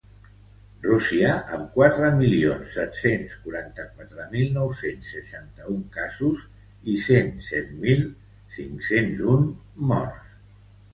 Rússia, 0.85 1.33
amb 1.57 1.67
quatre 1.75 2.07
milions 2.21 2.71
set-cents 2.77 3.35
quaranta-quatre 3.43 4.25
mil 4.33 4.51
nou-cents 4.57 5.13
seixanta-un 5.17 5.87
casos 6.01 6.43
i 6.95 6.99
cent 7.07 7.33
set 7.53 7.73
mil 7.87 8.05
cinc-cents 8.61 9.25
un 9.39 9.49
morts. 9.93 10.37